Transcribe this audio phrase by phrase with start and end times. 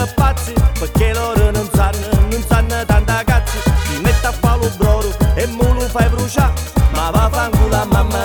[0.00, 5.10] pe față Pe chelor în înțană, în înțană dandagață Dineta falu broru,
[5.44, 6.46] emulu fai bruja
[6.94, 8.22] Mava fangula, mamă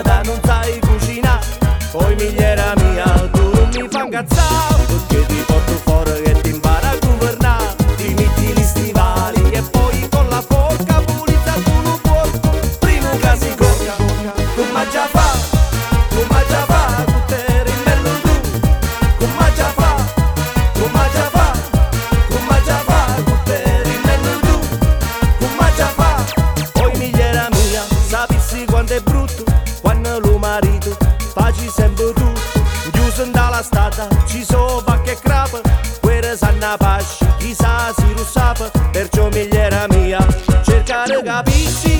[33.66, 35.60] strada ci sono che crapa,
[36.00, 40.26] guerra sanna pasci, chissà si russapa, perciò migliera mia,
[40.64, 41.95] cercare capisci?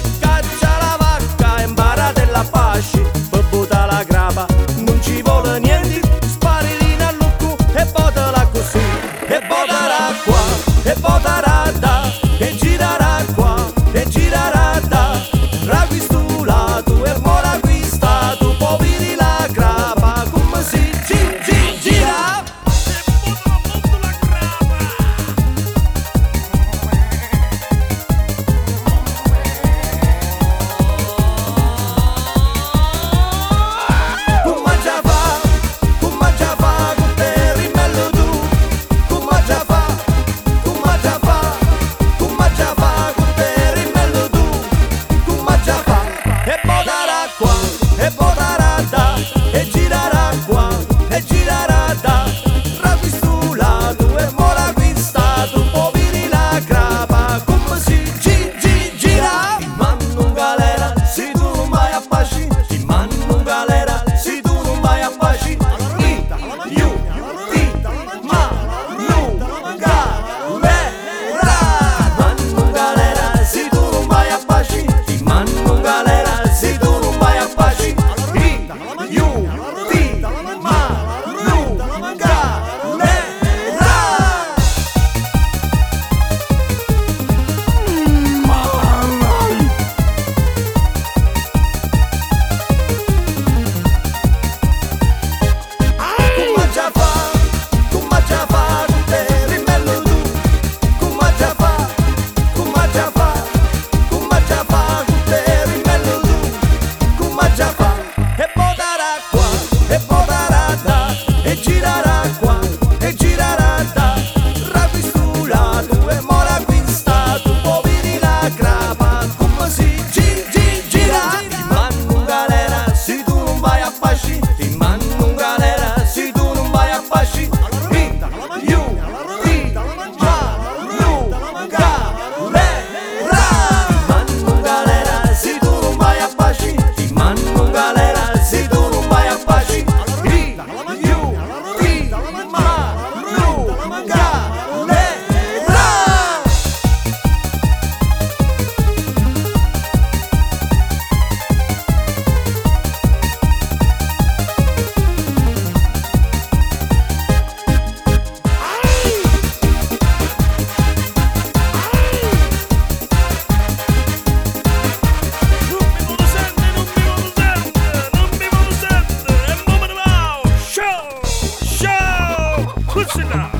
[173.06, 173.52] Bunsilla!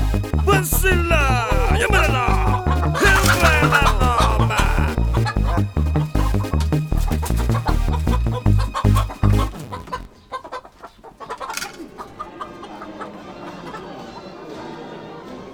[0.44, 1.15] Bunsilla!